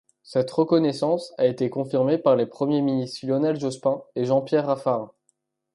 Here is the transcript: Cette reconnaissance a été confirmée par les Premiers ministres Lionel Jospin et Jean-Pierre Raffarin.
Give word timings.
Cette 0.23 0.49
reconnaissance 0.49 1.31
a 1.37 1.45
été 1.45 1.69
confirmée 1.69 2.17
par 2.17 2.35
les 2.35 2.47
Premiers 2.47 2.81
ministres 2.81 3.23
Lionel 3.27 3.59
Jospin 3.59 4.01
et 4.15 4.25
Jean-Pierre 4.25 4.65
Raffarin. 4.65 5.11